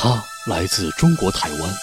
[0.00, 1.74] 他来自中国台湾，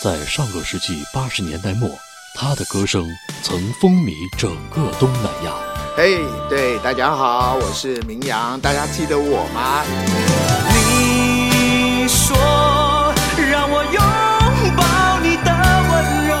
[0.00, 1.90] 在上个世纪八十年代末，
[2.32, 3.10] 他的歌声
[3.42, 5.52] 曾风靡整个东南亚。
[5.96, 9.82] 嘿，对，大家好，我是明阳，大家记得我吗？
[10.68, 12.36] 你说
[13.50, 15.50] 让我拥抱你的
[15.90, 16.36] 温柔。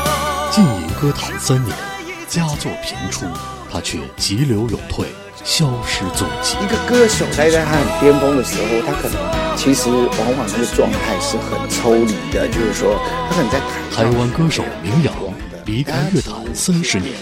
[0.52, 1.76] 浸淫歌坛三年，
[2.28, 3.26] 佳作频出，
[3.74, 5.04] 他却急流勇退，
[5.42, 6.54] 消失踪迹。
[6.62, 12.96] 一个歌手待在他很巅峰的时候，他可能其实往往那个状态是很抽离的，就是说
[13.28, 13.58] 他可能在
[13.92, 15.12] 台湾歌手名扬
[15.66, 17.12] 离开乐坛三十年，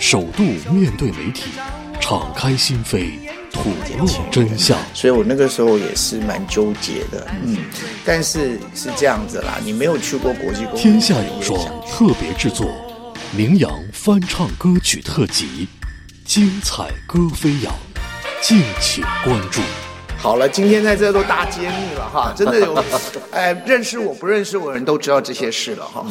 [0.00, 1.44] 首度面对媒体，
[2.00, 3.12] 敞开心扉，
[3.52, 4.76] 吐露真相。
[4.92, 7.58] 所以我那个时候也是蛮纠结的，嗯，
[8.04, 11.56] 但是是这样子啦，你没有去过国际公天下有双
[11.88, 12.66] 特别制作，
[13.36, 15.68] 名扬翻唱歌曲特辑，
[16.32, 17.70] 精彩歌飞扬，
[18.40, 19.60] 敬请关注。
[20.16, 22.74] 好了，今天在这都大揭秘了哈， 真的有，
[23.32, 26.06] 哎，认识我不认识我的人都知道这些事了哈。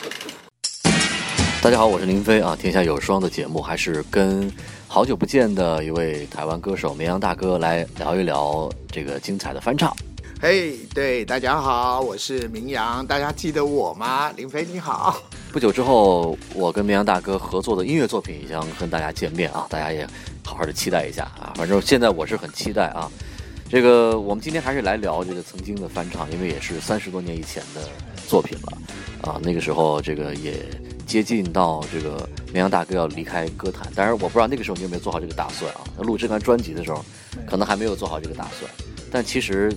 [1.60, 2.56] 大家好，我是林飞啊。
[2.58, 4.50] 天下有双的节目还是跟
[4.88, 9.94] 好久不见的一位台湾歌手绵阳大哥来聊一聊这个精彩的翻唱。
[10.38, 14.30] 嘿，对，大家好，我是明阳，大家记得我吗？
[14.36, 15.18] 林飞你好。
[15.50, 20.06] 不久之后，我跟绵阳大哥合作的音乐作品将跟大家见面啊，大家也
[20.44, 21.54] 好好的期待一下啊。
[21.56, 23.10] 反正现在我是很期待啊。
[23.70, 27.80] 这个我们今天还是来聊这个曾经的翻唱，因为也是三十多年以前的
[28.28, 28.78] 作品了
[29.30, 29.40] 啊。
[29.42, 30.52] 那个时候这个也
[31.06, 35.80] 接近到这个绵阳大哥要离开歌坛，当然我不知道那个时候你有没有做好这个打算啊。
[36.00, 37.02] 录这张专辑的时候，
[37.48, 38.70] 可能还没有做好这个打算，
[39.10, 39.72] 但其实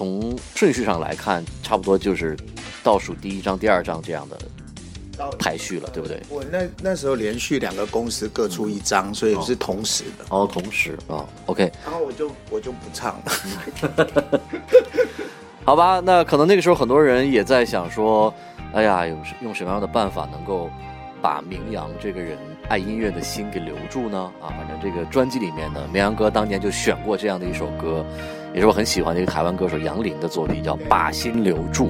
[0.00, 2.34] 从顺序上来看，差不多就是
[2.82, 4.38] 倒数第一张、第二张这样的。
[5.38, 6.18] 排序了，对不对？
[6.30, 10.24] 我那那时候连续两个公司各出一张，所以是同时的。
[10.30, 11.70] 哦，同时啊，OK。
[11.84, 14.40] 然后我就我就不唱了。
[15.66, 18.32] 好吧，那可能那个时候很多人也在想说，
[18.72, 20.70] 哎呀，用用什么样的办法能够
[21.20, 22.38] 把明阳这个人
[22.70, 24.32] 爱音乐的心给留住呢？
[24.40, 28.02] 啊，反正这个专辑里面呢，明阳哥当年就选过这样的一首歌，
[28.52, 31.88] 也是我很喜欢的一个台湾歌手杨林的作品，叫《把心留住》。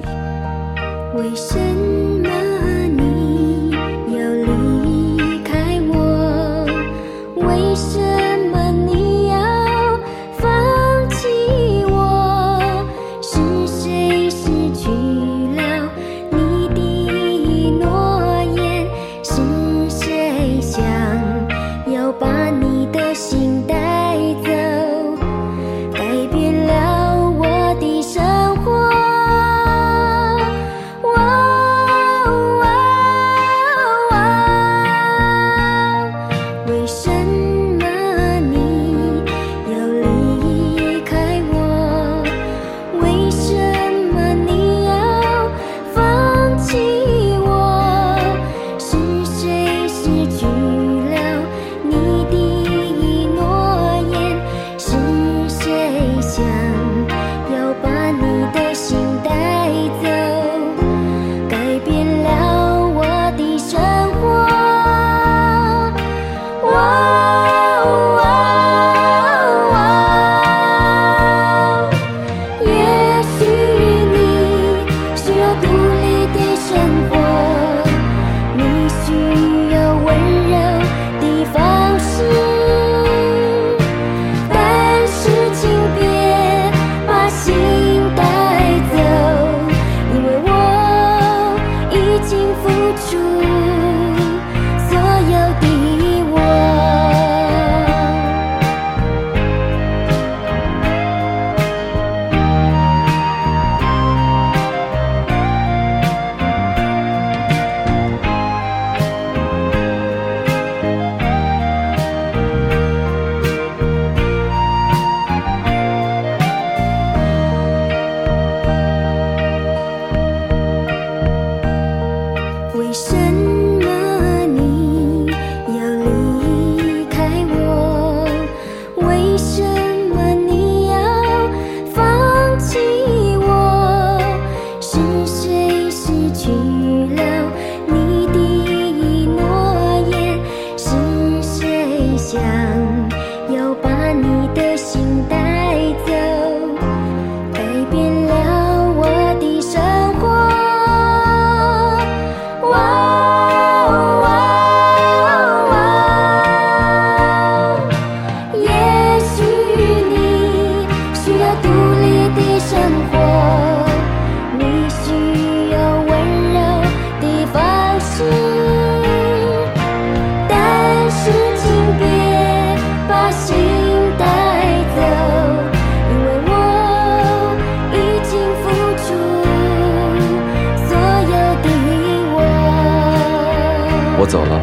[184.23, 184.53] 我走了，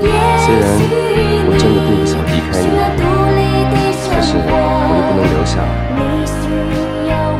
[0.00, 0.64] 虽然
[1.44, 2.64] 我真的并不想离开你，
[4.08, 4.48] 可是我
[4.88, 5.60] 又不能留下，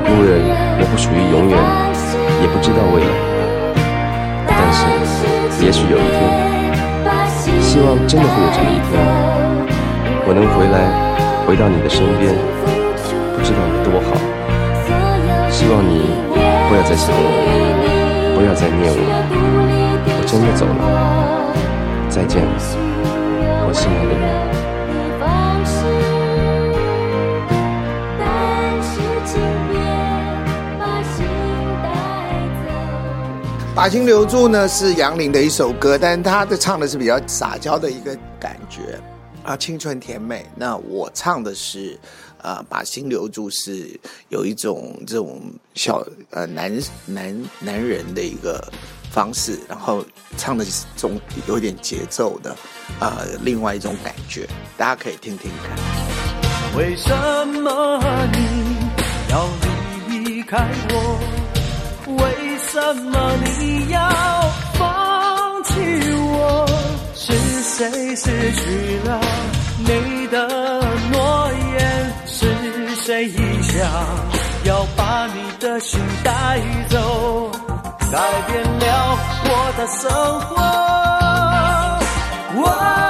[0.05, 0.44] 因为
[0.79, 1.56] 我不属于永远，
[2.43, 3.08] 也不知道未来。
[4.46, 4.79] 但是，
[5.64, 6.57] 也许有一天。
[7.79, 8.99] 希望真的会有这么一天，
[10.27, 10.91] 我能回来，
[11.47, 12.35] 回到你的身边，
[13.37, 14.19] 不知道有多好。
[15.49, 16.11] 希望你
[16.69, 17.23] 不要再想我，
[18.35, 18.99] 不要再念我。
[20.11, 21.55] 我真的走了，
[22.09, 22.51] 再见了，
[23.69, 24.57] 我心爱的人。
[33.79, 38.99] 把心留住呢是杨林的一首歌，但是他的唱的是比较撒娇的一个感觉
[39.45, 40.45] 啊，青春甜美。
[40.57, 41.97] 那我唱的是，
[42.43, 43.89] 呃，把心留住是
[44.31, 45.41] 有一种这种
[45.77, 46.77] 小呃男
[47.07, 48.61] 男男人的一个
[49.13, 50.05] 方式，然后
[50.37, 51.17] 唱的是这种
[51.47, 52.57] 有点节奏的，
[52.99, 54.45] 呃，另外一种感觉，
[54.77, 56.77] 大家可以听听看。
[56.77, 57.09] 为什
[57.47, 58.03] 么
[58.33, 58.77] 你
[59.31, 59.49] 要
[60.09, 61.21] 离开我？
[62.09, 62.38] 为
[62.70, 63.99] 什么你要
[64.75, 65.73] 放弃
[66.17, 66.67] 我？
[67.15, 67.32] 是
[67.62, 69.19] 谁失去了
[69.79, 70.37] 你的
[71.11, 72.12] 诺言？
[72.26, 72.47] 是
[72.97, 73.79] 谁一想
[74.65, 76.61] 要把你的心带
[76.91, 77.50] 走？
[78.12, 78.19] 改
[78.49, 80.11] 变了我的生
[80.41, 80.56] 活。
[82.61, 83.07] 哦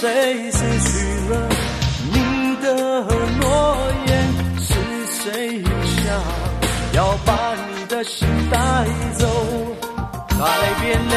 [0.00, 0.06] 谁
[0.52, 0.90] 失去
[1.28, 1.32] 了
[2.12, 2.16] 你
[2.62, 2.66] 的
[3.40, 3.44] 诺
[4.06, 4.08] 言？
[4.60, 4.70] 是
[5.24, 5.98] 谁想
[6.92, 8.58] 要把你的心带
[9.18, 9.26] 走？
[10.38, 10.44] 改
[10.80, 11.12] 变了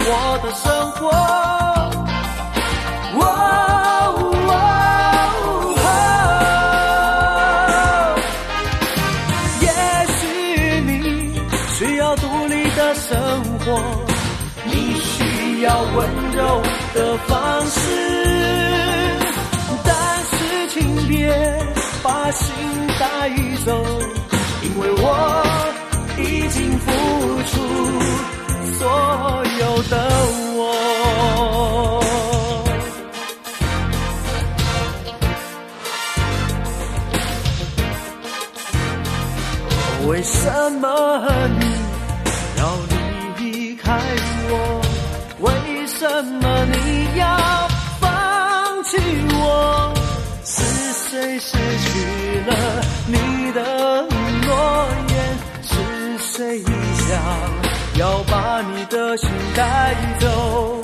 [0.00, 0.08] 我
[0.42, 1.02] 的生活。
[9.60, 9.68] 也
[10.16, 10.22] 许
[10.86, 10.90] 你
[11.76, 13.12] 需要独立的生
[13.58, 13.66] 活，
[15.64, 16.06] 要温
[16.36, 16.62] 柔
[16.92, 17.80] 的方式，
[19.82, 19.94] 但
[20.26, 21.16] 是请别
[22.02, 22.54] 把心
[23.00, 23.30] 带
[23.64, 23.72] 走，
[24.62, 25.02] 因为我
[26.18, 26.86] 已经付
[27.48, 27.52] 出
[28.74, 28.82] 所
[29.58, 29.92] 有的
[30.56, 30.60] 我。
[40.08, 40.50] 为什
[40.82, 40.86] 么
[41.58, 41.64] 你
[42.58, 42.62] 要
[43.38, 44.33] 离开我？
[46.04, 47.26] 什么你要
[47.98, 48.98] 放弃
[49.32, 49.94] 我？
[50.44, 50.62] 是
[50.92, 52.52] 谁失去了
[53.06, 54.06] 你的
[54.44, 55.14] 诺言？
[55.62, 55.72] 是
[56.18, 57.08] 谁想
[57.96, 60.83] 要把你的心带走？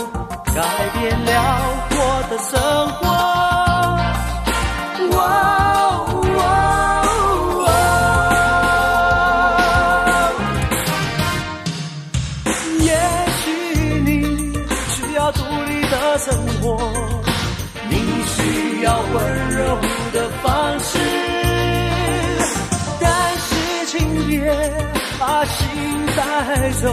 [26.80, 26.88] 走，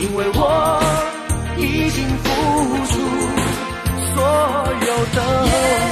[0.00, 0.82] 因为我
[1.56, 2.26] 已经付
[2.86, 2.92] 出
[4.12, 4.16] 所
[4.86, 5.87] 有的。